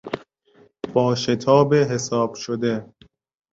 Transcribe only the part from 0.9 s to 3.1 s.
با شتاب حساب شده